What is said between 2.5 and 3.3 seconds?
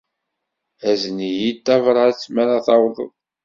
tawḍed.